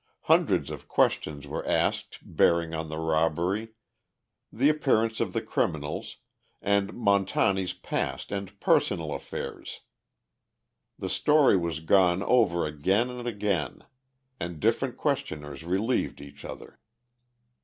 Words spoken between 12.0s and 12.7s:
over